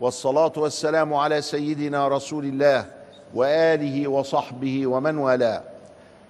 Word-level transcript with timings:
والصلاة 0.00 0.52
والسلام 0.56 1.14
على 1.14 1.42
سيدنا 1.42 2.08
رسول 2.08 2.44
الله 2.44 2.86
وآله 3.34 4.08
وصحبه 4.08 4.86
ومن 4.86 5.18
والاه. 5.18 5.62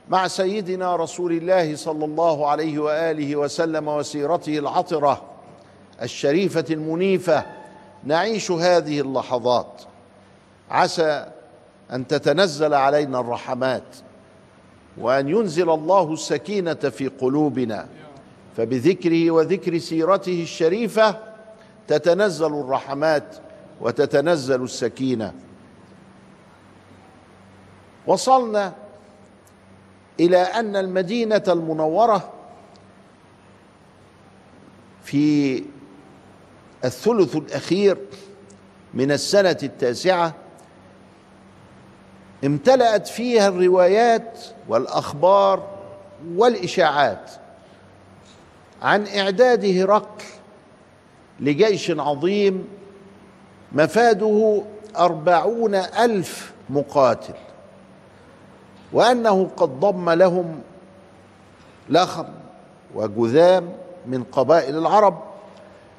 مع 0.09 0.29
سيدنا 0.29 0.97
رسول 0.97 1.33
الله 1.33 1.77
صلى 1.77 2.05
الله 2.05 2.49
عليه 2.49 2.79
وآله 2.79 3.37
وسلم 3.37 3.89
وسيرته 3.89 4.59
العطرة 4.59 5.23
الشريفة 6.03 6.65
المنيفة 6.71 7.45
نعيش 8.05 8.51
هذه 8.51 9.01
اللحظات. 9.01 9.83
عسى 10.71 11.27
أن 11.93 12.07
تتنزل 12.07 12.75
علينا 12.75 13.21
الرحمات 13.21 13.97
وأن 14.99 15.29
ينزل 15.29 15.71
الله 15.71 16.13
السكينة 16.13 16.75
في 16.75 17.09
قلوبنا. 17.09 17.89
فبذكره 18.57 19.31
وذكر 19.31 19.79
سيرته 19.79 20.43
الشريفة 20.43 21.17
تتنزل 21.89 22.61
الرحمات 22.61 23.37
وتتنزل 23.81 24.63
السكينة. 24.63 25.35
وصلنا 28.07 28.75
إلى 30.21 30.39
أن 30.39 30.77
المدينة 30.77 31.43
المنورة 31.49 32.33
في 35.05 35.65
الثلث 36.85 37.37
الأخير 37.37 37.99
من 38.95 39.13
السنة 39.13 39.59
التاسعة 39.63 40.35
امتلأت 42.45 43.07
فيها 43.09 43.49
الروايات 43.49 44.39
والأخبار 44.69 45.77
والإشاعات 46.35 47.31
عن 48.83 49.07
إعداد 49.07 49.65
هرقل 49.65 50.25
لجيش 51.41 51.91
عظيم 51.91 52.69
مفاده 53.77 54.63
أربعون 54.99 55.75
ألف 55.75 56.53
مقاتل 56.71 57.35
وأنه 58.93 59.51
قد 59.57 59.81
ضم 59.81 60.11
لهم 60.11 60.61
لخم 61.89 62.27
وجذام 62.95 63.73
من 64.07 64.25
قبائل 64.25 64.79
العرب 64.79 65.23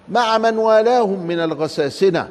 مع 0.09 0.37
من 0.37 0.57
والاهم 0.57 1.27
من 1.27 1.39
الغساسنة. 1.39 2.29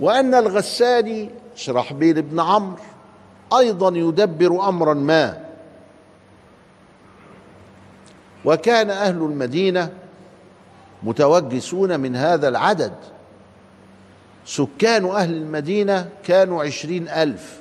وأن 0.00 0.34
الغساني 0.34 1.30
شرحبيل 1.54 2.22
بن 2.22 2.40
عمرو 2.40 2.82
أيضا 3.58 3.96
يدبر 3.96 4.68
أمرا 4.68 4.94
ما. 4.94 5.44
وكان 8.44 8.90
أهل 8.90 9.16
المدينة 9.16 9.92
متوجسون 11.02 12.00
من 12.00 12.16
هذا 12.16 12.48
العدد. 12.48 12.94
سكان 14.46 15.04
أهل 15.04 15.32
المدينة 15.34 16.08
كانوا 16.24 16.64
عشرين 16.64 17.08
ألف. 17.08 17.60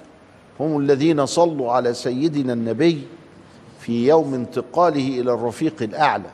هم 0.59 0.79
الذين 0.79 1.25
صلوا 1.25 1.71
على 1.71 1.93
سيدنا 1.93 2.53
النبي 2.53 3.01
في 3.79 4.07
يوم 4.07 4.33
انتقاله 4.33 5.19
إلى 5.19 5.33
الرفيق 5.33 5.75
الأعلى. 5.81 6.29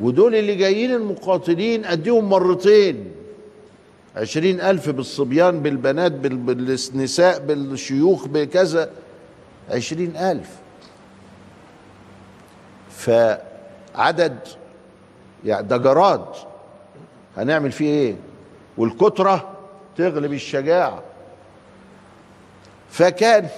ودول 0.00 0.34
اللي 0.34 0.54
جايين 0.54 0.92
المقاتلين 0.92 1.84
أديهم 1.84 2.28
مرتين. 2.28 3.12
عشرين 4.16 4.60
ألف 4.60 4.90
بالصبيان 4.90 5.60
بالبنات 5.62 6.12
بالنساء 6.12 7.38
بالشيوخ 7.38 8.26
بكذا. 8.26 8.90
عشرين 9.70 10.16
ألف. 10.16 10.50
فعدد 12.90 14.38
يعني 15.44 15.66
ده 15.66 15.76
جراد. 15.76 16.24
هنعمل 17.36 17.72
فيه 17.72 17.88
إيه؟ 17.88 18.16
والكترة 18.78 19.50
تغلب 19.96 20.32
الشجاعة. 20.32 21.02
فكان 22.90 23.48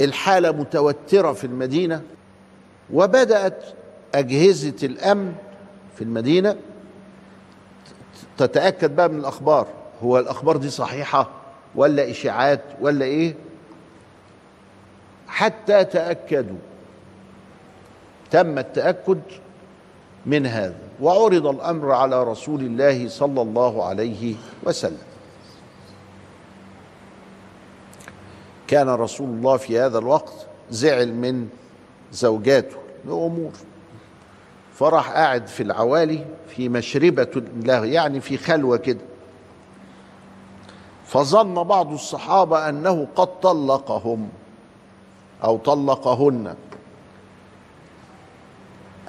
الحالة 0.00 0.50
متوترة 0.52 1.32
في 1.32 1.44
المدينة 1.44 2.02
وبدأت 2.92 3.64
أجهزة 4.14 4.74
الأمن 4.86 5.34
في 5.96 6.04
المدينة 6.04 6.56
تتأكد 8.38 8.96
بقى 8.96 9.08
من 9.08 9.18
الأخبار. 9.18 9.66
هو 10.02 10.18
الأخبار 10.18 10.56
دي 10.56 10.70
صحيحة 10.70 11.30
ولا 11.74 12.10
إشاعات 12.10 12.60
ولا 12.80 13.04
إيه؟ 13.04 13.34
حتى 15.28 15.84
تأكدوا 15.84 16.56
تم 18.30 18.58
التأكد 18.58 19.20
من 20.26 20.46
هذا. 20.46 20.74
وعرض 21.02 21.46
الأمر 21.46 21.92
على 21.92 22.24
رسول 22.24 22.60
الله 22.60 23.08
صلى 23.08 23.42
الله 23.42 23.84
عليه 23.84 24.34
وسلم. 24.64 25.02
كان 28.66 28.88
رسول 28.88 29.28
الله 29.28 29.56
في 29.56 29.78
هذا 29.80 29.98
الوقت 29.98 30.46
زعل 30.70 31.14
من 31.14 31.48
زوجاته 32.12 32.76
لأمور. 33.04 33.52
فراح 34.74 35.10
قاعد 35.10 35.46
في 35.46 35.62
العوالي 35.62 36.24
في 36.48 36.68
مشربة 36.68 37.42
له 37.56 37.84
يعني 37.84 38.20
في 38.20 38.36
خلوة 38.36 38.76
كده. 38.76 39.00
فظن 41.06 41.62
بعض 41.62 41.92
الصحابة 41.92 42.68
أنه 42.68 43.08
قد 43.16 43.40
طلقهم 43.40 44.28
أو 45.44 45.58
طلقهن. 45.58 46.54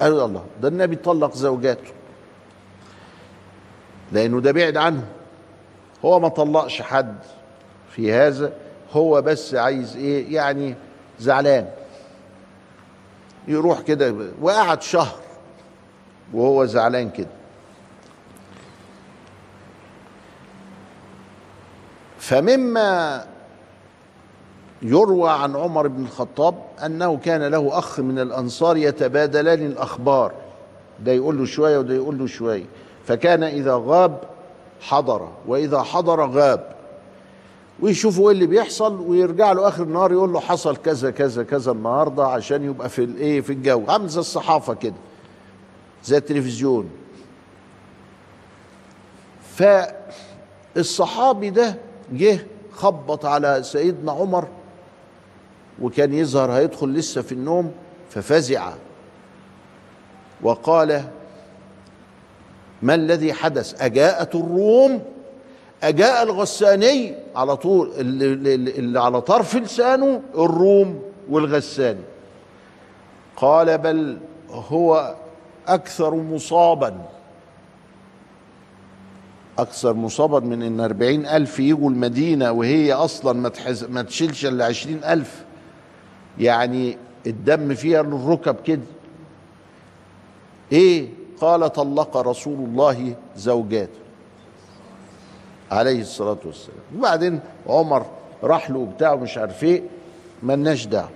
قالوا 0.00 0.24
الله 0.24 0.44
ده 0.62 0.68
النبي 0.68 0.96
طلق 0.96 1.34
زوجاته. 1.34 1.92
لأنه 4.12 4.40
ده 4.40 4.52
بعد 4.52 4.76
عنه. 4.76 5.04
هو 6.04 6.20
ما 6.20 6.28
طلقش 6.28 6.82
حد 6.82 7.16
في 7.90 8.12
هذا 8.12 8.52
هو 8.92 9.22
بس 9.22 9.54
عايز 9.54 9.96
إيه 9.96 10.34
يعني 10.34 10.74
زعلان. 11.18 11.70
يروح 13.48 13.80
كده 13.80 14.14
وقعد 14.40 14.82
شهر 14.82 15.18
وهو 16.32 16.64
زعلان 16.64 17.10
كده. 17.10 17.28
فمما 22.18 23.26
يروى 24.84 25.30
عن 25.30 25.56
عمر 25.56 25.88
بن 25.88 26.02
الخطاب 26.02 26.54
أنه 26.86 27.16
كان 27.16 27.42
له 27.42 27.78
أخ 27.78 28.00
من 28.00 28.18
الأنصار 28.18 28.76
يتبادلان 28.76 29.66
الأخبار. 29.66 30.32
ده 31.00 31.12
يقول 31.12 31.38
له 31.38 31.44
شوية 31.44 31.78
وده 31.78 31.94
يقول 31.94 32.18
له 32.18 32.26
شوية. 32.26 32.64
فكان 33.04 33.42
إذا 33.42 33.82
غاب 33.86 34.20
حضر 34.80 35.28
وإذا 35.46 35.82
حضر 35.82 36.30
غاب. 36.30 36.74
ويشوفوا 37.80 38.30
إيه 38.30 38.34
اللي 38.34 38.46
بيحصل 38.46 39.00
ويرجع 39.00 39.52
له 39.52 39.68
آخر 39.68 39.82
النهار 39.82 40.12
يقول 40.12 40.32
له 40.32 40.40
حصل 40.40 40.76
كذا 40.76 41.10
كذا 41.10 41.42
كذا 41.42 41.72
النهارده 41.72 42.26
عشان 42.26 42.64
يبقى 42.64 42.88
في 42.88 43.04
الايه 43.04 43.40
في 43.40 43.52
الجو. 43.52 43.82
عامل 43.88 44.08
زي 44.08 44.20
الصحافة 44.20 44.74
كده 44.74 44.94
زي 46.04 46.16
التلفزيون. 46.16 46.90
فالصحابي 50.74 51.50
ده 51.50 51.76
جه 52.12 52.46
خبط 52.72 53.24
على 53.24 53.62
سيدنا 53.62 54.12
عمر 54.12 54.48
وكان 55.82 56.14
يظهر 56.14 56.52
هيدخل 56.52 56.88
لسه 56.94 57.22
في 57.22 57.32
النوم 57.32 57.72
ففزع. 58.10 58.72
وقال 60.42 61.04
ما 62.82 62.94
الذي 62.94 63.32
حدث؟ 63.32 63.82
أجاءت 63.82 64.34
الروم 64.34 65.02
أجاء 65.82 66.22
الغساني 66.22 67.14
على 67.36 67.56
طول 67.56 67.92
اللي, 67.96 69.00
على 69.00 69.20
طرف 69.20 69.56
لسانه 69.56 70.22
الروم 70.34 71.02
والغساني. 71.30 72.00
قال 73.36 73.78
بل 73.78 74.18
هو 74.50 75.14
أكثر 75.68 76.14
مصابا. 76.14 76.94
أكثر 79.58 79.92
مصابا 79.92 80.40
من 80.40 80.62
إن 80.62 80.80
أربعين 80.80 81.26
ألف 81.26 81.60
يجوا 81.60 81.90
المدينة 81.90 82.52
وهي 82.52 82.92
أصلا 82.92 83.50
ما 83.88 84.02
تشيلش 84.02 84.46
إلا 84.46 84.64
عشرين 84.64 85.04
ألف. 85.04 85.44
يعني 86.38 86.98
الدم 87.26 87.74
فيها 87.74 88.02
للركب 88.02 88.56
كده. 88.64 88.82
إيه؟ 90.72 91.08
قال 91.40 91.72
طلق 91.72 92.16
رسول 92.16 92.54
الله 92.68 93.14
زوجاته 93.36 93.98
عليه 95.70 96.00
الصلاة 96.00 96.38
والسلام. 96.44 96.78
وبعدين 96.98 97.40
عمر 97.66 98.06
راح 98.42 98.70
له 98.70 98.78
وبتاع 98.78 99.14
مش 99.14 99.38
عارف 99.38 99.64
إيه 99.64 99.82
ملناش 100.42 100.86
دعوة. 100.86 101.10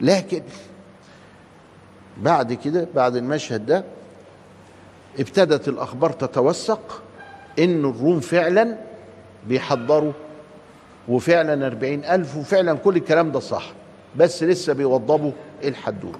لكن 0.00 0.42
بعد 2.22 2.52
كده 2.52 2.88
بعد 2.94 3.16
المشهد 3.16 3.66
ده 3.66 3.84
ابتدت 5.18 5.68
الأخبار 5.68 6.10
تتوثق 6.12 7.02
إن 7.58 7.84
الروم 7.84 8.20
فعلا 8.20 8.76
بيحضروا 9.48 10.12
وفعلا 11.08 11.66
أربعين 11.66 12.04
ألف 12.04 12.36
وفعلا 12.36 12.74
كل 12.74 12.96
الكلام 12.96 13.32
ده 13.32 13.40
صح. 13.40 13.72
بس 14.18 14.42
لسه 14.42 14.72
بيوضبوا 14.72 15.32
الحدود. 15.64 16.16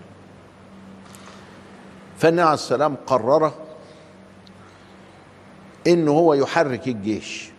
فالنبي 2.19 2.43
عليه 2.43 2.55
السلام 2.55 2.97
قرر 3.07 3.53
إنه 5.87 6.11
هو 6.13 6.35
يحرك 6.35 6.89
الجيش. 6.89 7.51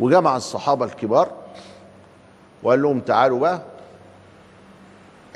وجمع 0.00 0.36
الصحابة 0.36 0.84
الكبار 0.84 1.32
وقال 2.62 2.82
لهم 2.82 3.00
تعالوا 3.00 3.40
بقى 3.40 3.62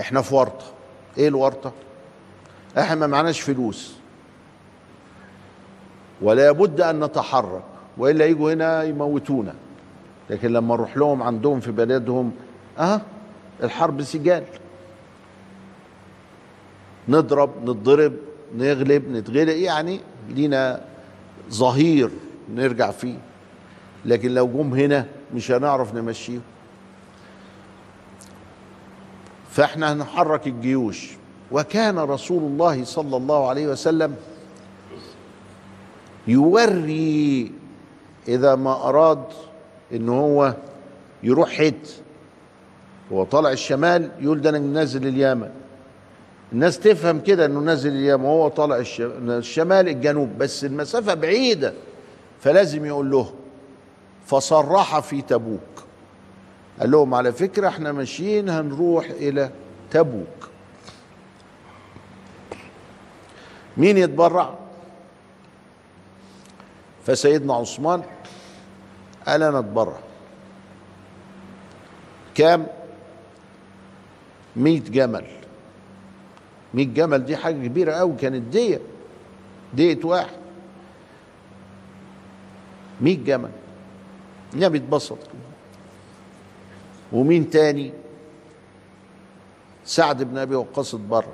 إحنا 0.00 0.22
في 0.22 0.34
ورطة. 0.34 0.64
إيه 1.18 1.28
الورطة؟ 1.28 1.72
إحنا 2.78 2.94
ما 2.94 3.06
معناش 3.06 3.40
فلوس. 3.40 3.96
ولا 6.22 6.52
بد 6.52 6.80
أن 6.80 7.04
نتحرك 7.04 7.62
وإلا 7.98 8.26
يجوا 8.26 8.52
هنا 8.52 8.82
يموتونا. 8.82 9.54
لكن 10.30 10.52
لما 10.52 10.74
نروح 10.74 10.96
لهم 10.96 11.22
عندهم 11.22 11.60
في 11.60 11.70
بلدهم 11.72 12.32
أه؟ 12.78 13.00
الحرب 13.62 14.02
سجال. 14.02 14.44
نضرب 17.08 17.50
نضرب 17.64 18.12
نغلب 18.56 19.08
نتغلب 19.08 19.48
يعني 19.48 20.00
لينا 20.28 20.84
ظهير 21.50 22.10
نرجع 22.54 22.90
فيه. 22.90 23.18
لكن 24.04 24.34
لو 24.34 24.46
جم 24.46 24.74
هنا 24.74 25.06
مش 25.34 25.50
هنعرف 25.50 25.94
نمشيهم. 25.94 26.42
فإحنا 29.50 29.92
هنحرك 29.92 30.46
الجيوش. 30.46 31.10
وكان 31.52 31.98
رسول 31.98 32.42
الله 32.42 32.84
صلى 32.84 33.16
الله 33.16 33.48
عليه 33.48 33.66
وسلم 33.66 34.16
يوري 36.26 37.52
إذا 38.28 38.54
ما 38.54 38.88
أراد 38.88 39.24
إن 39.92 40.08
هو 40.08 40.54
يروح 41.22 41.50
حت 41.50 42.01
هو 43.12 43.24
طالع 43.24 43.50
الشمال 43.52 44.10
يقول 44.20 44.40
ده 44.40 44.50
أنا 44.50 44.58
نازل 44.58 45.06
اليمن. 45.06 45.50
الناس 46.52 46.78
تفهم 46.80 47.20
كده 47.20 47.46
إنه 47.46 47.60
نازل 47.60 47.90
اليمن 47.90 48.24
وهو 48.24 48.48
طالع 48.48 48.82
الشمال 49.18 49.88
الجنوب 49.88 50.38
بس 50.38 50.64
المسافة 50.64 51.14
بعيدة 51.14 51.74
فلازم 52.40 52.84
يقول 52.86 53.10
له 53.10 53.32
فصرح 54.26 55.00
في 55.00 55.22
تبوك. 55.22 55.60
قال 56.80 56.90
لهم 56.90 57.14
على 57.14 57.32
فكرة 57.32 57.68
إحنا 57.68 57.92
ماشيين 57.92 58.48
هنروح 58.48 59.04
إلى 59.10 59.50
تبوك. 59.90 60.48
مين 63.76 63.98
يتبرع؟ 63.98 64.54
فسيدنا 67.06 67.54
عثمان 67.54 68.02
قال 69.26 69.42
أنا 69.42 69.58
أتبرع. 69.58 69.98
كام؟ 72.34 72.66
مية 74.56 74.80
جمل. 74.80 75.24
مية 76.74 76.86
جمل 76.86 77.24
دي 77.24 77.36
حاجة 77.36 77.66
كبيرة 77.66 77.92
قوي 77.92 78.16
كانت 78.16 78.42
دية. 78.52 78.80
دية 79.74 79.98
واحد. 80.04 80.36
مية 83.00 83.24
جمل. 83.24 83.50
النبي 84.54 84.78
اتبسط 84.78 85.18
ومين 87.12 87.50
تاني؟ 87.50 87.92
سعد 89.84 90.22
بن 90.22 90.38
أبي 90.38 90.54
وقاص 90.54 90.94
اتبرع. 90.94 91.32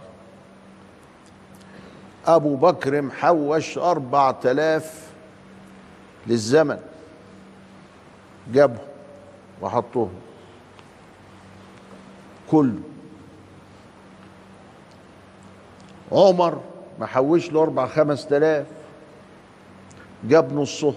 أبو 2.26 2.56
بكر 2.56 3.03
محوش 3.03 3.79
أربع 3.79 4.31
تلاف 4.31 5.11
للزمن. 6.26 6.79
جابهم 8.53 8.79
وحطوهم. 9.62 10.14
كله. 12.50 12.81
عمر 16.12 16.60
محوش 16.99 17.52
له 17.52 17.62
أربع 17.62 17.87
خمس 17.87 18.26
تلاف. 18.26 18.66
جاب 20.25 20.52
نصه. 20.52 20.94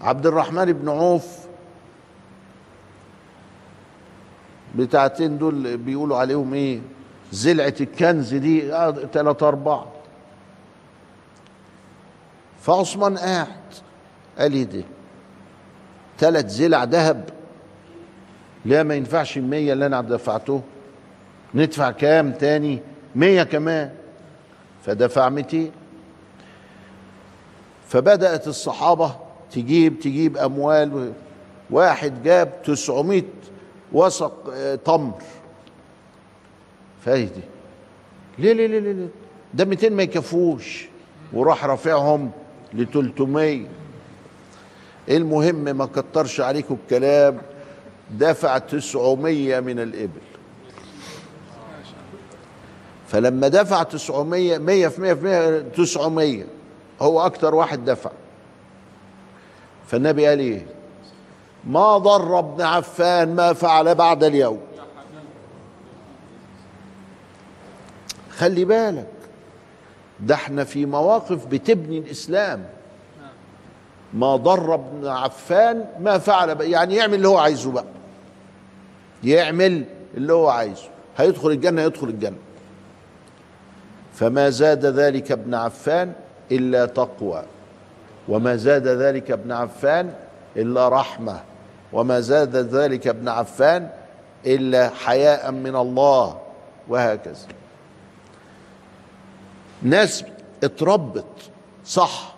عبد 0.00 0.26
الرحمن 0.26 0.72
بن 0.72 0.88
عوف 0.88 1.38
بتاعتين 4.74 5.38
دول 5.38 5.76
بيقولوا 5.76 6.16
عليهم 6.16 6.54
إيه؟ 6.54 6.80
زلعة 7.32 7.74
الكنز 7.80 8.34
دي 8.34 8.74
آه 8.74 8.90
تلاتة 8.90 9.48
أربعة 9.48 9.86
فعثمان 12.60 13.18
قاعد. 13.18 13.48
قال 14.38 14.52
إيه 14.52 14.64
ده 14.64 14.82
تلات 16.18 16.48
زلع 16.48 16.84
ذهب. 16.84 17.28
لا 18.64 18.82
ما 18.82 18.94
ينفعش 18.94 19.38
المية 19.38 19.72
اللي 19.72 19.86
أنا 19.86 20.00
دفعته. 20.00 20.62
ندفع 21.54 21.90
كام 21.90 22.32
تاني؟ 22.32 22.78
مية 23.16 23.42
كمان. 23.42 23.90
فدفع 24.84 25.28
ميتين. 25.28 25.70
فبدأت 27.88 28.48
الصحابة 28.48 29.16
تجيب 29.52 29.98
تجيب 29.98 30.36
أموال. 30.36 31.12
واحد 31.70 32.22
جاب 32.22 32.62
تسعمائة 32.64 33.22
وسق 33.92 34.54
تمر. 34.84 35.22
فايدي 37.04 37.40
ليه 38.38 38.52
ليه 38.52 38.66
ليه 38.66 38.92
ليه 38.92 39.08
ده 39.54 39.64
200 39.64 39.90
ما 39.90 40.02
يكفوش. 40.02 40.88
وراح 41.32 41.64
رافعهم 41.64 42.30
ل 42.74 42.84
300 42.84 43.66
المهم 45.08 45.54
ما 45.76 45.86
كترش 45.86 46.40
عليكم 46.40 46.76
الكلام. 46.84 47.38
دفع 48.10 48.58
900 48.58 49.60
من 49.60 49.80
الإبل. 49.80 50.20
فلما 53.08 53.48
دفع 53.48 53.82
900 53.82 54.58
100 54.58 54.88
في 54.88 55.00
100 55.00 55.14
في 55.14 55.24
100 55.24 55.60
900 55.60 56.44
هو 57.00 57.26
أكتر 57.26 57.54
واحد 57.54 57.84
دفع. 57.84 58.10
فالنبي 59.86 60.26
قال 60.26 60.38
إيه؟ 60.38 60.66
ما 61.64 61.98
ضر 61.98 62.38
ابن 62.38 62.62
عفان 62.62 63.34
ما 63.34 63.52
فعل 63.52 63.94
بعد 63.94 64.24
اليوم. 64.24 64.60
خلي 68.30 68.64
بالك 68.64 69.06
ده 70.20 70.34
إحنا 70.34 70.64
في 70.64 70.86
مواقف 70.86 71.46
بتبني 71.46 71.98
الإسلام. 71.98 72.64
ما 74.14 74.36
ضر 74.36 74.74
ابن 74.74 75.06
عفان 75.06 75.84
ما 76.00 76.18
فعل 76.18 76.54
بقى 76.54 76.70
يعني 76.70 76.94
يعمل 76.96 77.14
اللي 77.14 77.28
هو 77.28 77.38
عايزه 77.38 77.72
بقى. 77.72 77.84
يعمل 79.24 79.84
اللي 80.16 80.32
هو 80.32 80.48
عايزه. 80.48 80.88
هيدخل 81.16 81.50
الجنة 81.50 81.82
يدخل 81.82 82.08
الجنة. 82.08 82.36
فما 84.18 84.50
زاد 84.50 84.86
ذلك 84.86 85.32
ابن 85.32 85.54
عفان 85.54 86.12
إلا 86.52 86.86
تقوى 86.86 87.42
وما 88.28 88.56
زاد 88.56 88.86
ذلك 88.86 89.30
ابن 89.30 89.52
عفان 89.52 90.12
إلا 90.56 90.88
رحمة 90.88 91.40
وما 91.92 92.20
زاد 92.20 92.56
ذلك 92.56 93.06
ابن 93.06 93.28
عفان 93.28 93.88
إلا 94.46 94.88
حياء 94.88 95.50
من 95.52 95.76
الله 95.76 96.38
وهكذا. 96.88 97.46
ناس 99.82 100.24
اتربت 100.64 101.50
صح. 101.84 102.34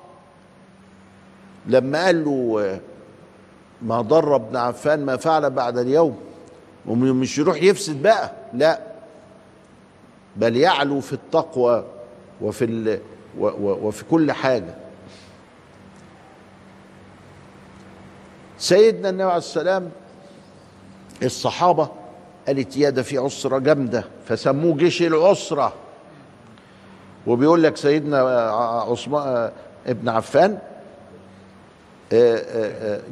لما 1.66 2.04
قال 2.06 2.24
له 2.24 2.80
ما 3.82 4.00
ضر 4.00 4.36
ابن 4.36 4.56
عفان 4.56 5.04
ما 5.04 5.16
فعل 5.16 5.50
بعد 5.50 5.78
اليوم 5.78 6.20
ومش 6.86 7.38
يروح 7.38 7.62
يفسد 7.62 8.02
بقى 8.02 8.30
لا. 8.54 8.89
بل 10.36 10.56
يعلو 10.56 11.00
في 11.00 11.12
التقوى 11.12 11.84
وفي 12.40 12.64
ال 12.64 13.00
وفي 13.38 14.04
كل 14.04 14.32
حاجة. 14.32 14.74
سيدنا 18.58 19.08
النبي 19.08 19.22
عليه 19.24 19.36
السلام 19.36 19.90
الصحابة 21.22 21.88
قالت 22.46 22.76
يا 22.76 22.90
ده 22.90 23.02
في 23.02 23.18
عسره 23.18 23.58
جامدة 23.58 24.04
فسموه 24.26 24.76
جيش 24.76 25.02
العسره 25.02 25.72
وبيقول 27.26 27.62
لك 27.62 27.76
سيدنا 27.76 28.18
عثمان 28.88 29.50
ابن 29.86 30.08
عفان 30.08 30.58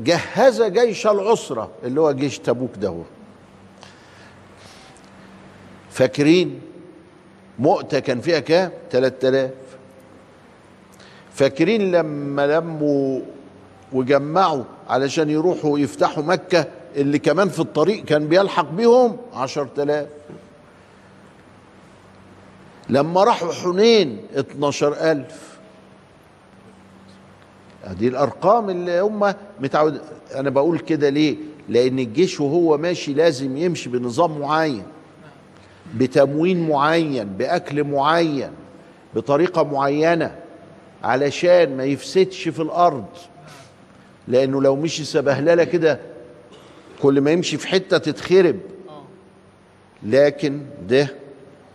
جهز 0.04 0.62
جيش 0.62 1.06
العسرة 1.06 1.70
اللي 1.84 2.00
هو 2.00 2.12
جيش 2.12 2.38
تبوك 2.38 2.70
ده 2.76 3.02
فاكرين 5.90 6.60
مؤتة 7.58 7.98
كان 7.98 8.20
فيها 8.20 8.38
كام 8.40 8.70
3000 8.90 9.50
فاكرين 11.32 11.92
لما 11.92 12.46
لموا 12.46 13.20
وجمعوا 13.92 14.64
علشان 14.88 15.30
يروحوا 15.30 15.78
يفتحوا 15.78 16.22
مكة 16.22 16.66
اللي 16.96 17.18
كمان 17.18 17.48
في 17.48 17.60
الطريق 17.60 18.04
كان 18.04 18.28
بيلحق 18.28 18.70
بيهم؟ 18.70 19.16
عشر 19.34 19.66
تلاف 19.66 20.06
لما 22.88 23.24
راحوا 23.24 23.52
حنين 23.52 24.18
اتناشر 24.34 25.10
ألف 25.10 25.58
دي 27.90 28.08
الأرقام 28.08 28.70
اللي 28.70 29.00
هم 29.00 29.34
متعود 29.60 30.00
أنا 30.34 30.50
بقول 30.50 30.78
كده 30.78 31.08
ليه؟ 31.08 31.36
لأن 31.68 31.98
الجيش 31.98 32.40
وهو 32.40 32.78
ماشي 32.78 33.14
لازم 33.14 33.56
يمشي 33.56 33.88
بنظام 33.90 34.38
معين. 34.40 34.82
بتموين 35.94 36.68
معين 36.68 37.24
بأكل 37.28 37.84
معين 37.84 38.50
بطريقة 39.14 39.62
معينة 39.62 40.36
علشان 41.04 41.76
ما 41.76 41.84
يفسدش 41.84 42.48
في 42.48 42.62
الأرض. 42.62 43.04
لأنه 44.28 44.62
لو 44.62 44.76
مشي 44.76 45.04
سبهللة 45.04 45.64
كده 45.64 46.00
كل 47.02 47.20
ما 47.20 47.30
يمشي 47.30 47.56
في 47.56 47.68
حتة 47.68 47.98
تتخرب. 47.98 48.56
لكن 50.02 50.62
ده 50.88 51.08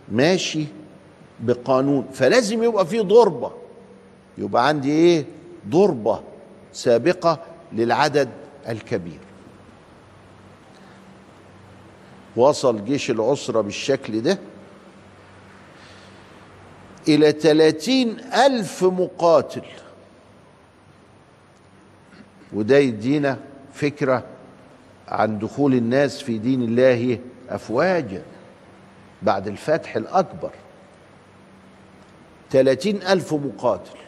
ماشي 0.08 0.64
بقانون. 1.40 2.06
فلازم 2.12 2.62
يبقى 2.62 2.86
فيه 2.86 3.00
ضربة. 3.00 3.52
يبقى 4.38 4.68
عندي 4.68 4.90
إيه؟ 4.90 5.24
ضربة 5.68 6.20
سابقة 6.72 7.38
للعدد 7.72 8.28
الكبير. 8.68 9.18
وصل 12.36 12.84
جيش 12.84 13.10
العسرة 13.10 13.60
بالشكل 13.60 14.20
ده 14.20 14.38
إلى 17.08 17.32
ثلاثين 17.32 18.20
ألف 18.20 18.84
مقاتل. 18.84 19.62
وده 22.52 22.76
يدينا 22.78 23.38
فكرة 23.74 24.24
عن 25.08 25.38
دخول 25.38 25.74
الناس 25.74 26.22
في 26.22 26.38
دين 26.38 26.62
الله 26.62 27.18
أفواجا 27.48 28.22
بعد 29.22 29.48
الفتح 29.48 29.96
الأكبر. 29.96 30.50
ثلاثين 32.50 33.02
ألف 33.02 33.34
مقاتل. 33.34 33.98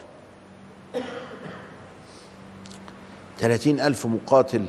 ثلاثين 3.39 3.79
ألف 3.79 4.05
مقاتل 4.05 4.65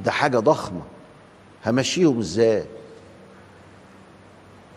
ده 0.00 0.10
حاجة 0.10 0.38
ضخمة. 0.38 0.82
همشيهم 1.66 2.18
إزاي؟ 2.18 2.64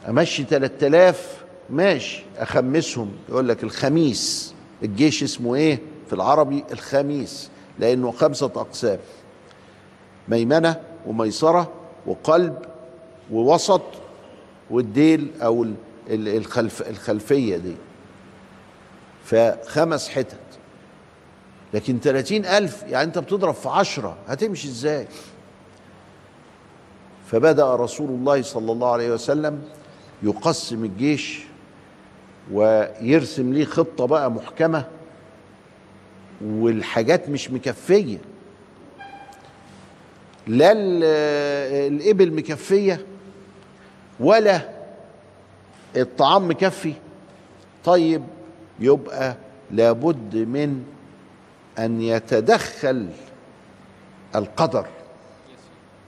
أمشي 0.09 0.43
3000 0.43 1.43
ماشي. 1.69 2.23
أخمسهم. 2.37 3.11
يقول 3.29 3.47
لك 3.49 3.63
الخميس. 3.63 4.53
الجيش 4.83 5.23
اسمه 5.23 5.55
إيه؟ 5.55 5.79
في 6.07 6.13
العربي 6.13 6.63
الخميس 6.71 7.49
لأنه 7.79 8.11
خمسة 8.11 8.45
أقسام. 8.45 8.99
ميمنة 10.27 10.81
وميسرة 11.07 11.71
وقلب 12.05 12.57
ووسط 13.31 13.81
والديل 14.69 15.31
أو 15.41 15.67
الخلف 16.09 16.81
الخلفية 16.89 17.57
دي. 17.57 17.75
فخمس 19.25 20.09
حتت. 20.09 20.35
لكن 21.73 21.99
30 21.99 22.45
ألف 22.45 22.83
يعني 22.83 23.03
أنت 23.03 23.17
بتضرب 23.17 23.53
في 23.53 23.69
عشرة 23.69 24.17
هتمشي 24.27 24.67
إزاي؟ 24.67 25.07
فبدأ 27.31 27.75
رسول 27.75 28.09
الله 28.09 28.41
صلى 28.41 28.71
الله 28.71 28.91
عليه 28.91 29.11
وسلم 29.11 29.61
يقسم 30.23 30.83
الجيش 30.85 31.43
ويرسم 32.51 33.53
ليه 33.53 33.65
خطة 33.65 34.05
بقى 34.05 34.31
محكمة 34.31 34.85
والحاجات 36.45 37.29
مش 37.29 37.51
مكفية. 37.51 38.17
لا 40.47 40.71
الإبل 41.87 42.33
مكفية 42.33 43.05
ولا 44.19 44.61
الطعام 45.97 46.49
مكفي. 46.49 46.93
طيب 47.85 48.23
يبقى 48.79 49.35
لابد 49.71 50.35
من 50.35 50.83
أن 51.79 52.01
يتدخل 52.01 53.09
القدر. 54.35 54.85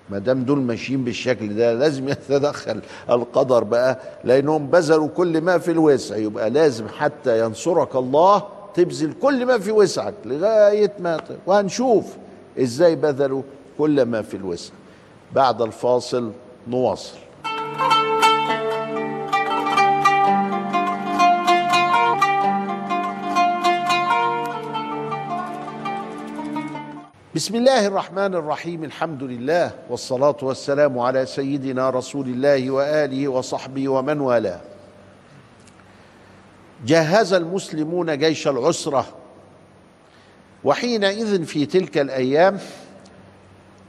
ما 0.09 0.19
دام 0.19 0.43
دول 0.43 0.59
ماشيين 0.61 1.03
بالشكل 1.03 1.55
ده 1.55 1.73
لازم 1.73 2.09
يتدخل 2.13 2.81
القدر 3.09 3.63
بقى 3.63 3.99
لأنهم 4.23 4.67
بذلوا 4.67 5.07
كل 5.07 5.41
ما 5.41 5.57
في 5.57 5.71
الوسع. 5.71 6.15
يبقى 6.15 6.49
لازم 6.49 6.87
حتى 6.87 7.39
ينصرك 7.39 7.95
الله 7.95 8.43
تبذل 8.73 9.13
كل 9.21 9.45
ما 9.45 9.57
في 9.59 9.71
وسعك 9.71 10.13
لغاية 10.25 10.93
ما 10.99 11.19
وهنشوف 11.45 12.05
إزاي 12.61 12.95
بذلوا 12.95 13.41
كل 13.77 14.01
ما 14.05 14.21
في 14.21 14.37
الوسع. 14.37 14.73
بعد 15.35 15.61
الفاصل 15.61 16.31
نواصل. 16.67 17.17
بسم 27.35 27.55
الله 27.55 27.87
الرحمن 27.87 28.35
الرحيم 28.35 28.83
الحمد 28.83 29.23
لله 29.23 29.71
والصلاة 29.89 30.37
والسلام 30.41 30.99
على 30.99 31.25
سيدنا 31.25 31.89
رسول 31.89 32.27
الله 32.27 32.71
وآله 32.71 33.27
وصحبه 33.27 33.89
ومن 33.89 34.19
والاه 34.19 34.61
جهز 36.85 37.33
المسلمون 37.33 38.17
جيش 38.17 38.47
العسرة 38.47 39.05
وحينئذ 40.63 41.43
في 41.43 41.65
تلك 41.65 41.97
الأيام 41.97 42.59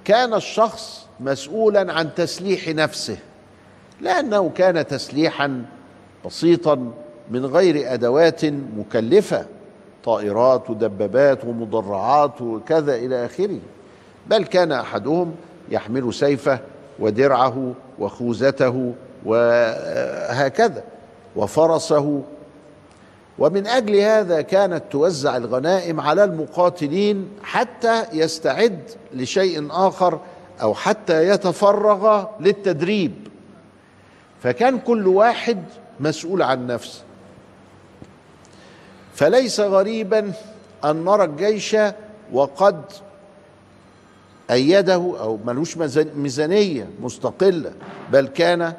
كان 0.04 0.34
الشخص 0.34 1.06
مسؤولا 1.20 1.92
عن 1.92 2.14
تسليح 2.14 2.68
نفسه 2.68 3.16
لأنه 4.00 4.50
كان 4.56 4.86
تسليحا 4.86 5.64
بسيطا 6.26 6.92
من 7.30 7.46
غير 7.46 7.94
أدوات 7.94 8.44
مكلفة 8.76 9.46
طائرات 10.04 10.70
ودبابات 10.70 11.44
ومدرعات 11.44 12.42
وكذا 12.42 12.94
إلى 12.94 13.24
آخره. 13.24 13.58
بل 14.26 14.44
كان 14.44 14.72
أحدهم 14.72 15.34
يحمل 15.70 16.14
سيفه 16.14 16.58
ودرعه 16.98 17.72
وخوذته 17.98 18.94
وهكذا 19.24 20.84
وفرسه. 21.36 22.22
ومن 23.38 23.66
أجل 23.66 23.96
هذا 23.96 24.40
كانت 24.40 24.82
توزع 24.90 25.36
الغنائم 25.36 26.00
على 26.00 26.24
المقاتلين 26.24 27.28
حتى 27.42 28.02
يستعد 28.12 28.80
لشيء 29.14 29.68
آخر 29.70 30.18
أو 30.62 30.74
حتى 30.74 31.28
يتفرغ 31.28 32.24
للتدريب. 32.40 33.12
فكان 34.42 34.78
كل 34.78 35.06
واحد 35.06 35.64
مسؤول 36.00 36.42
عن 36.42 36.66
نفسه. 36.66 37.02
فليس 39.14 39.60
غريبا 39.60 40.32
أن 40.84 41.04
نرى 41.04 41.24
الجيش 41.24 41.76
وقد 42.32 42.82
أيده 44.50 44.94
أو 44.94 45.38
ملوش 45.44 45.76
ميزانية 46.16 46.90
مستقلة 47.00 47.72
بل 48.12 48.26
كان 48.26 48.74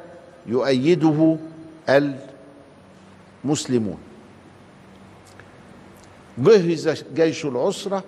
يؤيده 0.46 1.36
المسلمون. 3.44 3.98
جهز 6.38 7.04
جيش 7.14 7.44
العسرة 7.44 8.04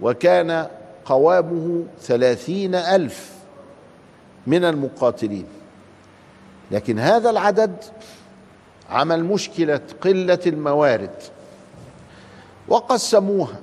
وكان 0.00 0.66
قوامه 1.04 1.84
ثلاثين 2.00 2.74
ألف 2.74 3.32
من 4.46 4.64
المقاتلين. 4.64 5.46
لكن 6.70 6.98
هذا 6.98 7.30
العدد 7.30 7.76
عمل 8.90 9.24
مشكلة 9.24 9.80
قلة 10.00 10.40
الموارد 10.46 11.10
وقسموها 12.68 13.60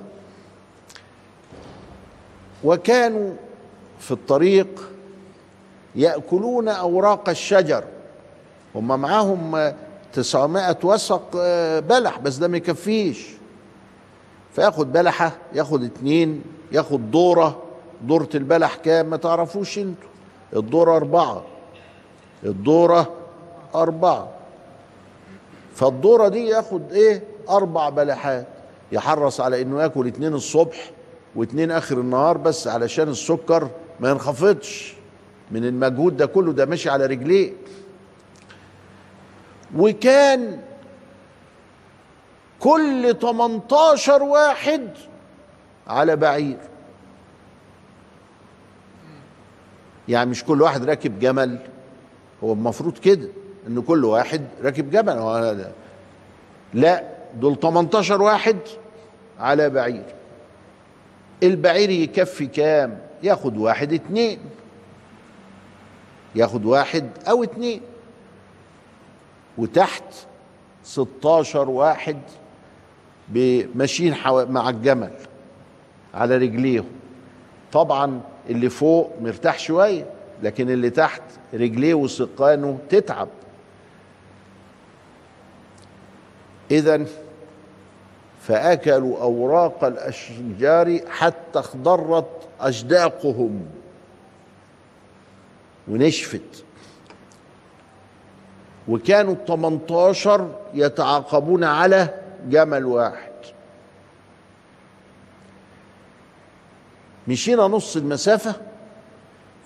وكانوا 2.64 3.32
في 4.00 4.10
الطريق 4.10 4.90
يأكلون 5.94 6.68
أوراق 6.68 7.28
الشجر 7.28 7.84
هم 8.74 9.00
معاهم 9.00 9.72
تسعمائة 10.12 10.76
وسق 10.84 11.30
بلح 11.78 12.18
بس 12.18 12.36
ده 12.36 12.48
ما 12.48 12.56
يكفيش. 12.56 13.26
فياخد 14.56 14.92
بلحة 14.92 15.32
ياخد 15.52 15.84
اتنين 15.84 16.42
ياخد 16.72 17.10
دورة. 17.10 17.62
دورة 18.02 18.28
البلح 18.34 18.74
كام؟ 18.74 19.06
ما 19.06 19.16
تعرفوش 19.16 19.78
أنتوا. 19.78 20.08
الدورة 20.56 20.96
أربعة. 20.96 21.42
الدورة 22.44 23.10
أربعة. 23.74 24.28
فالدورة 25.74 26.28
دي 26.28 26.46
ياخد 26.46 26.92
إيه؟ 26.92 27.22
أربع 27.48 27.88
بلحات. 27.88 28.46
يحرص 28.92 29.40
على 29.40 29.62
إنه 29.62 29.82
ياكل 29.82 30.06
اتنين 30.06 30.34
الصبح 30.34 30.90
واتنين 31.36 31.70
آخر 31.70 32.00
النهار 32.00 32.36
بس 32.36 32.68
علشان 32.68 33.08
السكر 33.08 33.70
ما 34.00 34.10
ينخفضش. 34.10 34.94
من 35.50 35.64
المجهود 35.64 36.16
ده 36.16 36.26
كله 36.26 36.52
ده 36.52 36.66
ماشي 36.66 36.90
على 36.90 37.06
رجليه. 37.06 37.52
وكان 39.76 40.60
كل 42.60 43.16
18 43.20 44.22
واحد 44.22 44.88
على 45.86 46.16
بعير. 46.16 46.58
يعني 50.08 50.30
مش 50.30 50.44
كل 50.44 50.62
واحد 50.62 50.84
راكب 50.84 51.18
جمل. 51.18 51.58
هو 52.44 52.52
المفروض 52.52 52.98
كده. 52.98 53.28
إن 53.66 53.82
كل 53.82 54.04
واحد 54.04 54.46
راكب 54.62 54.90
جمل 54.90 55.12
هو 55.12 55.56
لا 56.74 57.04
دول 57.40 57.60
18 57.60 58.22
واحد 58.22 58.56
على 59.38 59.70
بعير. 59.70 60.04
البعير 61.42 61.90
يكفي 61.90 62.46
كام؟ 62.46 62.98
ياخد 63.22 63.56
واحد 63.56 63.92
اتنين. 63.92 64.38
ياخد 66.34 66.64
واحد 66.64 67.10
أو 67.28 67.42
اتنين. 67.42 67.80
وتحت 69.58 70.14
16 70.84 71.70
واحد 71.70 72.18
ماشيين 73.74 74.16
مع 74.26 74.68
الجمل 74.68 75.12
على 76.14 76.36
رجليهم. 76.36 76.86
طبعا 77.72 78.20
اللي 78.50 78.70
فوق 78.70 79.12
مرتاح 79.20 79.58
شوية 79.58 80.06
لكن 80.42 80.70
اللي 80.70 80.90
تحت 80.90 81.22
رجليه 81.54 81.94
وسقانه 81.94 82.78
تتعب. 82.88 83.28
اذا 86.74 87.06
فأكلوا 88.40 89.20
أوراق 89.20 89.84
الأشجار 89.84 91.00
حتى 91.08 91.58
اخضرت 91.58 92.30
اشداقهم 92.60 93.66
ونشفت. 95.88 96.64
وكانوا 98.88 99.34
18 99.34 100.50
يتعاقبون 100.74 101.64
على 101.64 102.08
جمل 102.48 102.84
واحد. 102.84 103.32
مشينا 107.28 107.62
نص 107.62 107.96
المسافة 107.96 108.54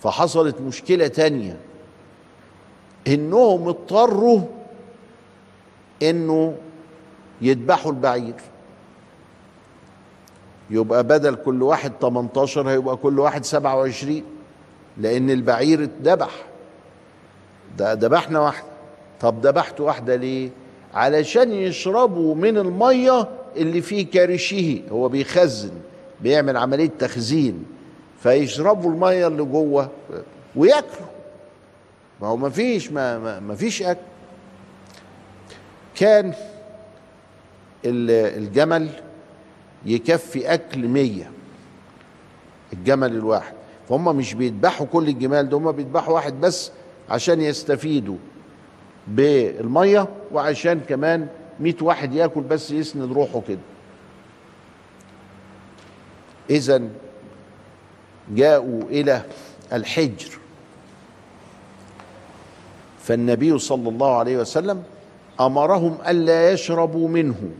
فحصلت 0.02 0.60
مشكلة 0.60 1.06
تانية. 1.08 1.56
إنهم 3.06 3.68
اضطروا 3.68 4.40
إنه 6.02 6.56
يذبحوا 7.40 7.92
البعير. 7.92 8.34
يبقى 10.70 11.04
بدل 11.04 11.34
كل 11.34 11.62
واحد 11.62 11.92
18 12.00 12.70
هيبقى 12.70 12.96
كل 12.96 13.18
واحد 13.20 13.44
27 13.44 14.22
لأن 14.96 15.30
البعير 15.30 15.84
اتذبح. 15.84 16.30
ده 17.78 17.92
ذبحنا 17.92 18.40
واحدة 18.40 18.66
طب 19.20 19.46
ذبحت 19.46 19.80
واحدة 19.80 20.16
ليه؟ 20.16 20.50
علشان 20.94 21.52
يشربوا 21.52 22.34
من 22.34 22.58
المية 22.58 23.28
اللي 23.56 23.80
فيه 23.82 24.10
كارشه 24.10 24.80
هو 24.92 25.08
بيخزن 25.08 25.70
بيعمل 26.20 26.56
عملية 26.56 26.90
تخزين 26.98 27.64
فيشربوا 28.22 28.90
المية 28.90 29.26
اللي 29.26 29.42
جوه 29.42 29.90
وياكلوا. 30.56 31.08
ما 32.20 32.28
هو 32.28 32.36
ما 32.36 32.50
فيش 32.50 32.92
ما, 32.92 33.40
ما 33.40 33.54
فيش 33.54 33.82
أكل. 33.82 34.00
كان 35.96 36.34
الجمل 37.84 38.88
يكفي 39.86 40.54
أكل 40.54 40.88
مية 40.88 41.30
الجمل 42.72 43.12
الواحد. 43.12 43.54
فهم 43.88 44.16
مش 44.16 44.34
بيذبحوا 44.34 44.86
كل 44.86 45.08
الجمال 45.08 45.48
ده 45.48 45.56
هم 45.56 45.72
بيذبحوا 45.72 46.14
واحد 46.14 46.40
بس 46.40 46.72
عشان 47.10 47.40
يستفيدوا 47.40 48.16
بالمية 49.06 50.08
وعشان 50.32 50.80
كمان 50.80 51.28
100 51.60 51.74
واحد 51.82 52.14
ياكل 52.14 52.40
بس 52.40 52.70
يسند 52.70 53.12
روحه 53.12 53.42
كده. 53.48 53.58
اذا 56.50 56.82
جاءوا 58.30 58.82
إلى 58.82 59.22
الحجر. 59.72 60.38
فالنبي 63.02 63.58
صلى 63.58 63.88
الله 63.88 64.16
عليه 64.16 64.36
وسلم 64.36 64.82
أمرهم 65.40 65.98
ألا 66.08 66.50
يشربوا 66.52 67.08
منه. 67.08 67.50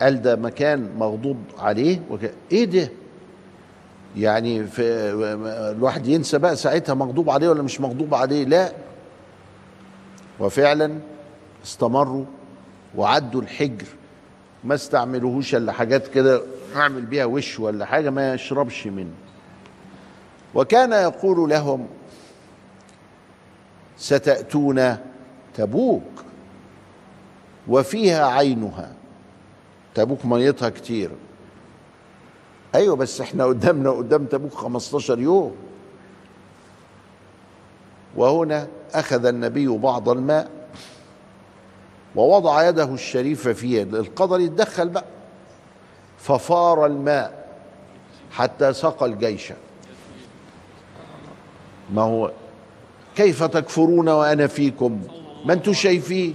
قال 0.00 0.22
ده 0.22 0.36
مكان 0.36 0.90
مغضوب 0.98 1.36
عليه 1.58 2.00
وك... 2.10 2.30
إيه 2.52 2.64
ده؟ 2.64 2.88
يعني 4.16 4.64
في 4.66 4.82
الواحد 5.76 6.06
ينسى 6.06 6.38
بقى 6.38 6.56
ساعتها 6.56 6.94
مغضوب 6.94 7.30
عليه 7.30 7.48
ولا 7.48 7.62
مش 7.62 7.80
مغضوب 7.80 8.14
عليه؟ 8.14 8.44
لا. 8.44 8.72
وفعلا 10.40 10.98
استمروا 11.64 12.24
وعدوا 12.96 13.40
الحجر. 13.42 13.86
ما 14.64 14.74
استعملوهوش 14.74 15.54
إلا 15.54 15.72
حاجات 15.72 16.08
كده 16.08 16.42
أعمل 16.76 17.02
بيها 17.02 17.24
وش 17.24 17.60
ولا 17.60 17.84
حاجة 17.86 18.10
ما 18.10 18.34
يشربش 18.34 18.86
منه. 18.86 19.12
وكان 20.54 20.92
يقول 20.92 21.50
لهم 21.50 21.86
ستأتون 23.96 24.96
تبوك 25.54 26.02
وفيها 27.68 28.26
عينها. 28.26 28.92
تبوك 29.94 30.24
ميتها 30.24 30.68
كتير. 30.68 31.10
أيوه 32.74 32.96
بس 32.96 33.20
إحنا 33.20 33.44
قدامنا 33.44 33.90
قدام 33.90 34.24
تبوك 34.24 34.54
15 34.54 35.18
يوم. 35.18 35.54
وهنا 38.16 38.68
أخذ 38.94 39.26
النبي 39.26 39.68
بعض 39.68 40.08
الماء 40.08 40.50
ووضع 42.16 42.68
يده 42.68 42.94
الشريفة 42.94 43.52
فيه 43.52 43.82
القدر 43.82 44.40
يتدخل 44.40 44.88
بقى. 44.88 45.04
ففار 46.18 46.86
الماء 46.86 47.48
حتى 48.30 48.72
سقى 48.72 49.06
الجيش. 49.06 49.52
ما 51.94 52.02
هو 52.02 52.32
كيف 53.16 53.44
تكفرون 53.44 54.08
وأنا 54.08 54.46
فيكم؟ 54.46 55.02
ما 55.44 55.52
أنتم 55.52 55.72
شايفين 55.72 56.34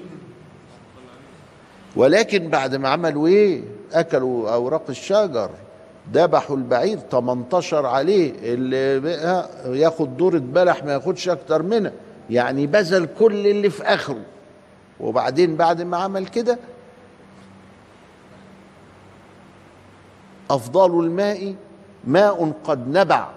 ولكن 1.98 2.50
بعد 2.50 2.76
ما 2.76 2.90
عملوا 2.90 3.28
إيه؟ 3.28 3.62
أكلوا 3.94 4.54
أوراق 4.54 4.84
الشجر 4.90 5.50
ذبحوا 6.14 6.58
البعير 6.58 7.00
18 7.12 7.86
عليه 7.86 8.34
اللي 8.44 9.02
ياخد 9.80 10.18
دورة 10.18 10.38
بلح 10.38 10.84
ما 10.84 10.94
ياخدش 10.94 11.30
أكتر 11.30 11.64
منها 11.64 11.92
يعني 12.30 12.68
بذل 12.68 13.08
كل 13.20 13.48
اللي 13.48 13.70
في 13.70 13.84
آخره. 13.84 14.22
وبعدين 15.00 15.56
بعد 15.56 15.82
ما 15.82 15.98
عمل 15.98 16.28
كده 16.28 16.60
افضل 20.50 21.06
الماء 21.06 21.56
ماء 22.04 22.54
قد 22.64 22.88
نبع 22.88 23.28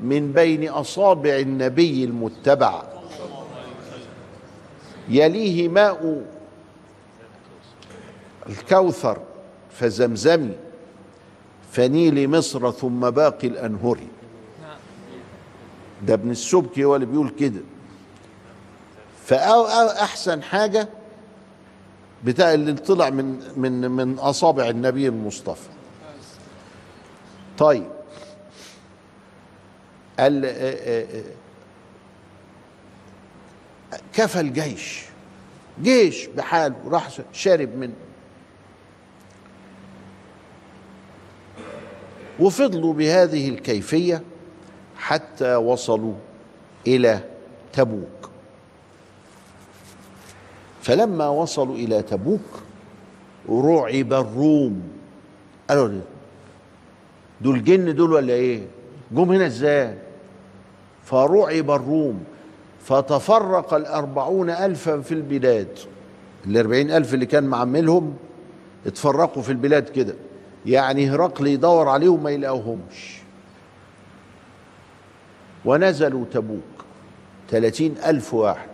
من 0.00 0.32
بين 0.32 0.68
أصابع 0.68 1.36
النبي 1.36 2.04
المتبع. 2.04 2.82
يليه 5.08 5.68
ماء 5.68 6.22
الكوثر 8.48 9.18
فزمزمي 9.70 10.56
فنيل 11.72 12.30
مصر 12.30 12.70
ثم 12.70 13.10
باقي 13.10 13.48
الانهر 13.48 13.98
ده 16.02 16.14
ابن 16.14 16.30
السبكي 16.30 16.84
هو 16.84 16.94
اللي 16.94 17.06
بيقول 17.06 17.30
كده. 17.30 17.60
فأحسن 19.26 20.42
حاجة 20.42 20.88
بتاع 22.24 22.54
اللي 22.54 22.72
طلع 22.72 23.10
من 23.10 23.42
من 23.56 23.90
من 23.90 24.18
أصابع 24.18 24.68
النبي 24.68 25.08
المصطفى. 25.08 25.68
طيب. 27.58 27.90
قال 30.18 30.46
كفى 34.12 34.40
الجيش. 34.40 35.04
جيش 35.82 36.26
بحاله 36.26 36.74
راح 36.86 37.08
شارب 37.32 37.76
منه. 37.76 37.94
وفضلوا 42.40 42.92
بهذه 42.94 43.48
الكيفية 43.48 44.22
حتى 44.96 45.54
وصلوا 45.56 46.14
إلى 46.86 47.20
تبوك. 47.72 48.30
فلما 50.82 51.28
وصلوا 51.28 51.74
إلى 51.74 52.02
تبوك 52.02 52.62
رعب 53.50 54.12
الروم. 54.12 54.82
قالوا 55.70 56.00
دول 57.40 57.64
جن 57.64 57.94
دول 57.94 58.12
ولا 58.12 58.32
إيه؟ 58.32 58.62
جم 59.12 59.32
هنا 59.32 59.46
إزاي؟ 59.46 59.94
فرعب 61.04 61.70
الروم. 61.70 62.24
فتفرق 62.84 63.74
الأربعون 63.74 64.50
ألفا 64.50 65.00
في 65.00 65.12
البلاد. 65.12 65.78
الأربعين 66.46 66.90
ألف 66.90 67.14
اللي 67.14 67.26
كان 67.26 67.44
معملهم 67.44 68.16
اتفرقوا 68.86 69.42
في 69.42 69.52
البلاد 69.52 69.88
كده. 69.88 70.14
يعني 70.68 71.10
هرقل 71.10 71.46
يدور 71.46 71.88
عليهم 71.88 72.22
ما 72.22 72.30
يلاقوهمش. 72.30 73.18
ونزلوا 75.64 76.24
تبوك 76.32 76.84
ثلاثين 77.50 77.96
ألف 78.06 78.34
واحد. 78.34 78.68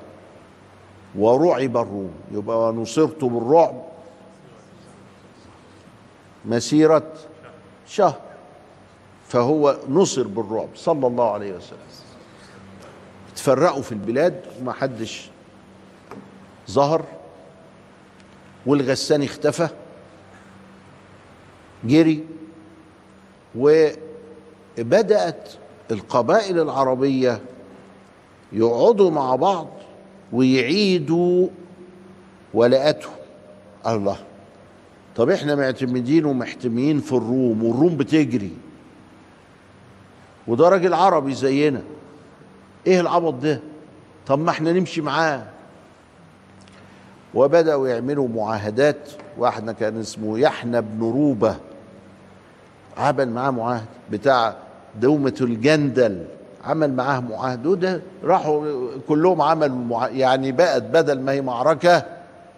ورعب 1.15 1.77
الروم 1.77 2.15
يبقى 2.33 2.69
ونصرت 2.69 3.25
بالرعب. 3.25 3.83
مسيرة 6.45 7.13
شهر. 7.87 8.21
فهو 9.29 9.77
نصر 9.89 10.27
بالرعب 10.27 10.69
صلى 10.75 11.07
الله 11.07 11.31
عليه 11.31 11.53
وسلم. 11.53 11.79
تفرقوا 13.37 13.83
في 13.83 13.93
البلاد 13.93 14.45
وما 14.61 14.73
حدش 14.73 15.31
ظهر. 16.71 17.05
والغساني 18.67 19.25
اختفى. 19.25 19.69
جري 21.85 22.25
وبدأت 23.57 25.49
القبائل 25.90 26.61
العربية 26.61 27.40
يقعدوا 28.53 29.11
مع 29.11 29.37
بعض 29.37 29.68
ويعيدوا 30.33 31.49
ولاءته 32.55 33.09
الله. 33.87 34.16
طب 35.16 35.31
إحنا 35.31 35.55
معتمدين 35.55 36.25
ومحتميين 36.25 37.01
في 37.01 37.12
الروم 37.12 37.64
والروم 37.64 37.97
بتجري. 37.97 38.53
وده 40.47 40.68
راجل 40.68 40.94
عربي 40.94 41.35
زينا. 41.35 41.83
إيه 42.87 43.01
العبط 43.01 43.35
ده؟ 43.35 43.61
طب 44.27 44.38
ما 44.38 44.51
إحنا 44.51 44.73
نمشي 44.73 45.01
معاه. 45.01 45.47
وبدأوا 47.35 47.88
يعملوا 47.88 48.29
معاهدات 48.29 49.09
واحد 49.38 49.70
كان 49.70 50.01
اسمه 50.01 50.38
يحنى 50.38 50.81
بن 50.81 51.01
روبة 51.01 51.57
عمل 52.97 53.29
معاه 53.29 53.51
معاهد 53.51 53.85
بتاع 54.11 54.57
دومة 55.01 55.35
الجندل 55.41 56.25
عمل 56.65 56.93
معاه 56.95 57.21
معاهد 57.21 57.67
وده 57.67 58.03
راحوا 58.25 58.89
كلهم 59.09 59.43
عملوا. 59.43 60.07
يعني 60.09 60.53
بقت 60.53 60.83
بدل 60.83 61.21
ما 61.21 61.33
هي 61.33 61.41
معركة 61.41 62.05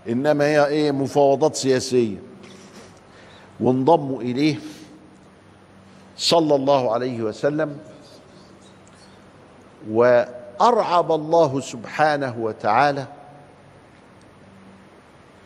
إنما 0.09 0.45
هي 0.45 0.67
إيه 0.67 0.93
مفاوضات 0.93 1.55
سياسية 1.57 2.17
وانضموا 3.61 4.23
إليه 4.23 4.57
صلى 6.17 6.55
الله 6.55 6.93
عليه 6.93 7.23
وسلم 7.23 7.79
وأرعب 9.91 11.13
الله 11.13 11.61
سبحانه 11.61 12.35
وتعالى 12.41 13.07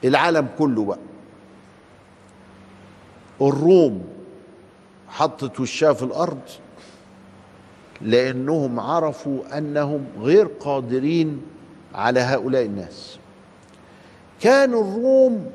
العالم 0.04 0.48
كله 0.58 0.84
بقى 0.84 0.98
الروم 3.40 4.04
حطت 5.10 5.60
وشها 5.60 5.92
في 5.92 6.02
الأرض 6.02 6.40
لأنهم 8.00 8.80
عرفوا 8.80 9.58
أنهم 9.58 10.06
غير 10.20 10.46
قادرين 10.46 11.42
على 11.94 12.20
هؤلاء 12.20 12.64
الناس. 12.64 13.18
كانوا 14.40 14.84
الروم 14.84 15.50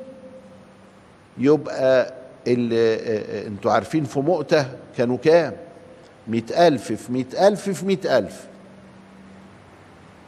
يبقى 1.38 2.14
اللي 2.46 2.94
أنتوا 3.46 3.72
عارفين 3.72 4.04
في 4.04 4.20
مؤتة 4.20 4.66
كانوا 4.96 5.16
كام؟ 5.16 5.52
مئة 6.28 6.66
ألف 6.68 6.92
في 6.92 7.12
مئة 7.12 7.48
ألف 7.48 7.70
في 7.70 7.86
مئة 7.86 8.18
ألف. 8.18 8.46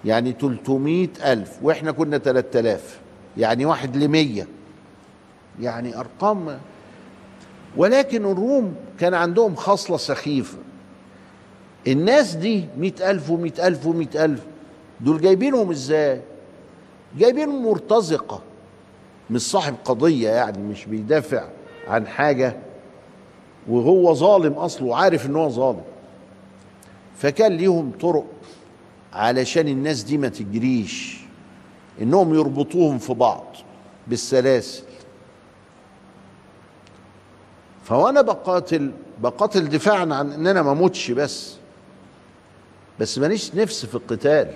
يعني 0.04 0.32
تلتمائة 0.32 1.32
ألف 1.32 1.58
وإحنا 1.62 1.92
كنا 1.92 2.18
تلات 2.18 2.56
آلاف 2.56 3.00
يعني 3.36 3.64
واحد 3.64 3.96
لمية. 3.96 4.46
يعني 5.60 5.96
أرقام 5.96 6.58
ولكن 7.76 8.24
الروم 8.24 8.74
كان 9.00 9.14
عندهم 9.14 9.54
خصلة 9.54 9.96
سخيفة. 9.96 10.58
الناس 11.86 12.34
دي 12.34 12.64
مئة 12.78 13.10
ألف 13.10 13.30
ومئة 13.30 13.66
ألف 13.66 13.86
ومئة 13.86 14.24
ألف 14.24 14.40
دول 15.00 15.20
جايبينهم 15.20 15.70
إزاي؟ 15.70 16.20
جايبينهم 17.18 17.66
مرتزقة 17.66 18.40
مش 19.30 19.42
صاحب 19.42 19.74
قضية 19.84 20.28
يعني 20.30 20.58
مش 20.58 20.84
بيدافع 20.84 21.44
عن 21.88 22.06
حاجة 22.06 22.56
وهو 23.68 24.14
ظالم 24.14 24.52
أصله 24.52 24.96
عارف 24.96 25.26
إن 25.26 25.36
هو 25.36 25.48
ظالم. 25.48 25.82
فكان 27.16 27.52
ليهم 27.52 27.92
طرق 28.00 28.26
علشان 29.12 29.68
الناس 29.68 30.02
دي 30.02 30.18
ما 30.18 30.28
تجريش 30.28 31.18
إنهم 32.02 32.34
يربطوهم 32.34 32.98
في 32.98 33.14
بعض 33.14 33.44
بالسلاسل. 34.06 34.82
فوانا 37.88 38.20
بقاتل 38.20 38.90
بقاتل 39.22 39.68
دفاعا 39.68 40.14
عن 40.14 40.32
ان 40.32 40.46
أنا 40.46 40.62
ما 40.62 40.72
اموتش 40.72 41.10
بس. 41.10 41.56
بس 43.00 43.18
ماليش 43.18 43.54
نفس 43.54 43.86
في 43.86 43.94
القتال. 43.94 44.48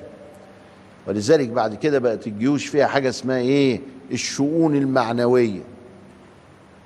ولذلك 1.07 1.49
بعد 1.49 1.75
كده 1.75 1.99
بقت 1.99 2.27
الجيوش 2.27 2.67
فيها 2.67 2.87
حاجة 2.87 3.09
اسمها 3.09 3.37
إيه؟ 3.39 3.81
الشؤون 4.11 4.77
المعنوية. 4.77 5.61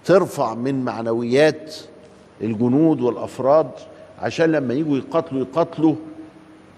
ترفع 0.04 0.54
من 0.54 0.84
معنويات 0.84 1.76
الجنود 2.40 3.00
والأفراد 3.00 3.70
عشان 4.18 4.52
لما 4.52 4.74
يجوا 4.74 4.96
يقاتلوا 4.96 5.40
يقاتلوا 5.40 5.94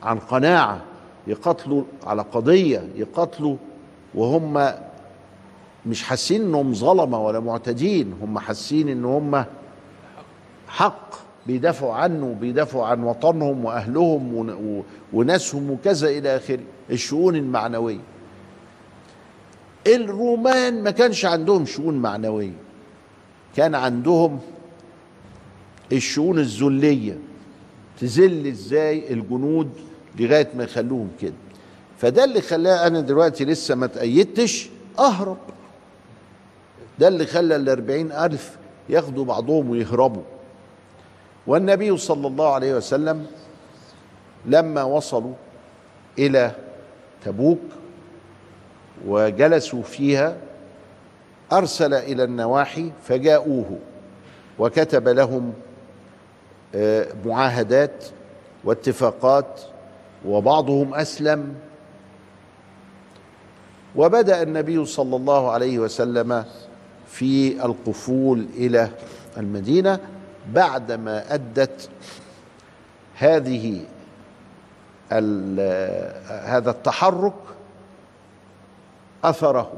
عن 0.02 0.18
قناعة 0.18 0.80
يقاتلوا 1.26 1.82
على 2.06 2.22
قضية 2.22 2.88
يقاتلوا 2.96 3.56
وهم 4.14 4.72
مش 5.88 6.02
حاسين 6.02 6.42
انهم 6.42 6.74
ظلمة 6.74 7.24
ولا 7.24 7.40
معتدين 7.40 8.14
هم 8.22 8.38
حاسين 8.38 8.88
ان 8.88 9.04
هم 9.04 9.44
حق 10.68 11.14
بيدافعوا 11.46 11.94
عنه 11.94 12.36
بيدافعوا 12.40 12.86
عن 12.86 13.02
وطنهم 13.02 13.64
وأهلهم 13.64 14.54
وناسهم 15.12 15.70
وكذا 15.70 16.08
إلى 16.08 16.36
آخره. 16.36 16.60
الشؤون 16.90 17.36
المعنوية. 17.36 18.00
الرومان 19.86 20.82
ما 20.82 20.90
كانش 20.90 21.24
عندهم 21.24 21.66
شؤون 21.66 21.94
معنوية. 21.94 22.52
كان 23.56 23.74
عندهم 23.74 24.40
الشؤون 25.92 26.38
الذلية. 26.38 27.18
تذل 28.00 28.46
إزاي 28.46 29.12
الجنود 29.12 29.70
لغاية 30.18 30.48
ما 30.56 30.64
يخلوهم 30.64 31.08
كده. 31.20 31.32
فده 31.98 32.24
اللي 32.24 32.40
خلاه 32.40 32.86
أنا 32.86 33.00
دلوقتي 33.00 33.44
لسه 33.44 33.74
ما 33.74 33.86
تأيدتش 33.86 34.68
أهرب. 34.98 35.38
ده 36.98 37.08
اللي 37.08 37.26
خلى 37.26 37.56
الاربعين 37.56 38.12
ألف 38.12 38.56
ياخدوا 38.88 39.24
بعضهم 39.24 39.70
ويهربوا. 39.70 40.22
والنبي 41.46 41.96
صلى 41.96 42.26
الله 42.26 42.54
عليه 42.54 42.74
وسلم 42.74 43.26
لما 44.46 44.82
وصلوا 44.82 45.34
إلى 46.18 46.52
تبوك 47.24 47.58
وجلسوا 49.06 49.82
فيها 49.82 50.36
أرسل 51.52 51.94
إلى 51.94 52.24
النواحي 52.24 52.92
فجاءوه 53.04 53.78
وكتب 54.58 55.08
لهم 55.08 55.52
معاهدات 57.24 58.04
واتفاقات 58.64 59.60
وبعضهم 60.26 60.94
أسلم. 60.94 61.54
وبدأ 63.96 64.42
النبي 64.42 64.84
صلى 64.84 65.16
الله 65.16 65.50
عليه 65.50 65.78
وسلم 65.78 66.44
في 67.08 67.64
القفول 67.64 68.46
إلى 68.54 68.90
المدينة 69.36 70.00
بعدما 70.52 71.34
أدت 71.34 71.88
هذه 73.14 73.84
هذا 76.28 76.70
التحرك 76.70 77.34
أثره. 79.24 79.72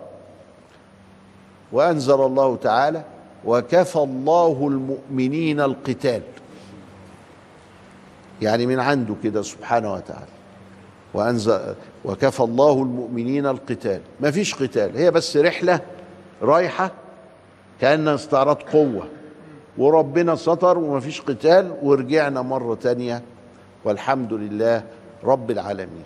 وأنزل 1.72 2.14
الله 2.14 2.56
تعالى 2.56 3.04
وكفى 3.44 3.96
الله 3.96 4.68
المؤمنين 4.68 5.60
القتال. 5.60 6.22
يعني 8.42 8.66
من 8.66 8.80
عنده 8.80 9.14
كده 9.22 9.42
سبحانه 9.42 9.92
وتعالى. 9.92 10.26
وانزل 11.14 11.74
وكفى 12.04 12.40
الله 12.40 12.72
المؤمنين 12.72 13.46
القتال. 13.46 14.00
ما 14.20 14.30
فيش 14.30 14.54
قتال. 14.54 14.96
هي 14.96 15.10
بس 15.10 15.36
رحلة 15.36 15.80
رايحة 16.42 16.90
كانها 17.80 18.14
استعراض 18.14 18.62
قوة. 18.62 19.08
وربنا 19.78 20.36
ستر 20.36 20.78
وما 20.78 21.00
فيش 21.00 21.20
قتال 21.20 21.76
ورجعنا 21.82 22.42
مرة 22.42 22.74
تانية. 22.74 23.22
والحمد 23.84 24.32
لله 24.32 24.84
رب 25.24 25.50
العالمين. 25.50 26.04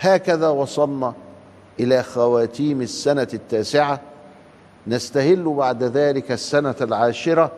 هكذا 0.00 0.48
وصلنا 0.48 1.14
إلى 1.80 2.02
خواتيم 2.02 2.82
السنة 2.82 3.28
التاسعة. 3.34 4.00
نستهل 4.86 5.44
بعد 5.44 5.82
ذلك 5.82 6.32
السنة 6.32 6.74
العاشرة 6.80 7.52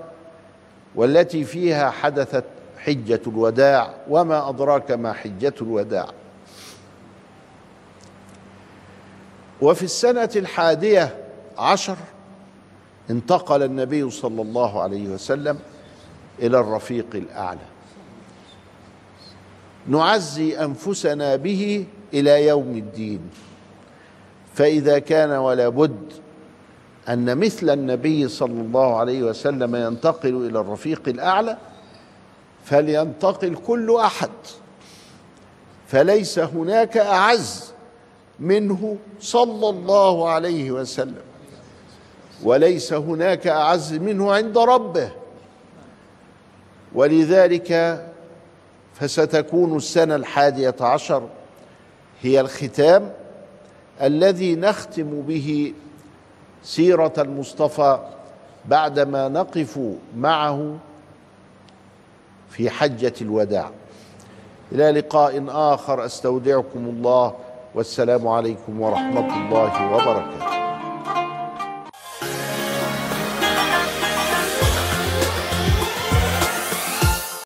والتي 0.94 1.44
فيها 1.44 1.90
حدثت 1.90 2.44
حجة 2.78 3.20
الوداع 3.26 3.94
وما 4.08 4.48
أدراك 4.48 4.90
ما 4.90 5.12
حجة 5.12 5.54
الوداع. 5.62 6.06
وفي 9.62 9.82
السنة 9.82 10.30
الحادية 10.36 11.16
عشر 11.58 11.96
انتقل 13.10 13.62
النبي 13.62 14.10
صلى 14.10 14.42
الله 14.42 14.82
عليه 14.82 15.08
وسلم 15.08 15.58
إلى 16.42 16.60
الرفيق 16.60 17.06
الأعلى. 17.14 17.66
نعزي 19.86 20.58
أنفسنا 20.64 21.36
به 21.36 21.86
إلى 22.14 22.46
يوم 22.46 22.76
الدين. 22.76 23.20
فإذا 24.54 24.98
كان 24.98 25.30
ولا 25.30 25.68
بد 25.68 26.12
أن 27.08 27.38
مثل 27.38 27.70
النبي 27.70 28.28
صلى 28.28 28.60
الله 28.60 28.96
عليه 28.96 29.22
وسلم 29.22 29.76
ينتقل 29.76 30.46
إلى 30.46 30.60
الرفيق 30.60 31.02
الأعلى 31.08 31.56
فلينتقل 32.64 33.54
كل 33.66 33.96
أحد. 33.96 34.30
فليس 35.86 36.38
هناك 36.38 36.96
أعز 36.96 37.72
منه 38.40 38.96
صلى 39.20 39.68
الله 39.68 40.28
عليه 40.28 40.70
وسلم. 40.70 41.27
وليس 42.42 42.92
هناك 42.92 43.46
أعز 43.46 43.94
منه 43.94 44.32
عند 44.32 44.58
ربه. 44.58 45.10
ولذلك 46.94 48.02
فستكون 48.94 49.76
السنة 49.76 50.16
الحادية 50.16 50.74
عشر 50.80 51.28
هي 52.22 52.40
الختام 52.40 53.12
الذي 54.02 54.54
نختم 54.54 55.20
به 55.20 55.74
سيرة 56.62 57.12
المصطفى 57.18 57.98
بعدما 58.64 59.28
نقف 59.28 59.80
معه 60.16 60.76
في 62.50 62.70
حجة 62.70 63.14
الوداع. 63.20 63.70
إلى 64.72 64.90
لقاء 64.90 65.44
آخر 65.48 66.04
أستودعكم 66.04 66.78
الله 66.78 67.34
والسلام 67.74 68.28
عليكم 68.28 68.80
ورحمة 68.80 69.36
الله 69.36 69.92
وبركاته. 69.92 70.57